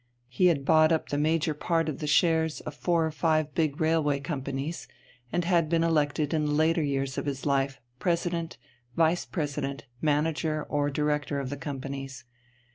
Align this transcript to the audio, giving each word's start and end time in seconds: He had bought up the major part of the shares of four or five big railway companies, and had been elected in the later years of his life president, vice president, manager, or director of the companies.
He 0.29 0.47
had 0.47 0.65
bought 0.65 0.91
up 0.91 1.09
the 1.09 1.17
major 1.19 1.53
part 1.53 1.87
of 1.87 1.99
the 1.99 2.07
shares 2.07 2.59
of 2.61 2.73
four 2.73 3.05
or 3.05 3.11
five 3.11 3.53
big 3.53 3.79
railway 3.79 4.19
companies, 4.19 4.87
and 5.31 5.45
had 5.45 5.69
been 5.69 5.83
elected 5.83 6.33
in 6.33 6.45
the 6.45 6.53
later 6.53 6.81
years 6.81 7.19
of 7.19 7.27
his 7.27 7.45
life 7.45 7.79
president, 7.99 8.57
vice 8.95 9.25
president, 9.25 9.85
manager, 10.01 10.63
or 10.69 10.89
director 10.89 11.39
of 11.39 11.51
the 11.51 11.55
companies. 11.57 12.23